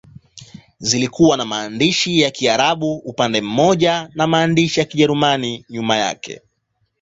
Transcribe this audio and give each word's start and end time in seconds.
Zilikuwa 0.79 1.37
na 1.37 1.45
maandishi 1.45 2.19
ya 2.21 2.31
Kiarabu 2.31 2.93
upande 2.93 3.41
mmoja 3.41 4.09
na 4.13 4.27
maandishi 4.27 4.79
ya 4.79 4.85
Kijerumani 4.85 5.65
nyuma 5.69 5.97
yake. 5.97 6.41